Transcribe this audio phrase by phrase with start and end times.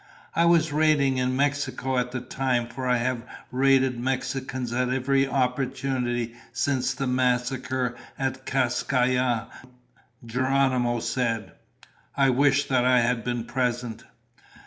[0.35, 5.27] "I was raiding in Mexico at the time, for I have raided Mexicans at every
[5.27, 9.45] opportunity since the massacre at Kas Kai Ya,"
[10.25, 11.51] Geronimo said.
[12.17, 14.03] "I wish that I had been present."